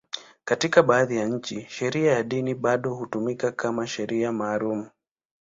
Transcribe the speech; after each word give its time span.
Katika 0.45 0.83
baadhi 0.83 1.15
ya 1.17 1.25
nchi, 1.27 1.65
sheria 1.69 2.11
ya 2.11 2.23
dini 2.23 2.55
bado 2.55 2.93
hutumika 2.95 3.51
kama 3.51 3.87
sheria 3.87 4.31
maalum. 4.31 4.89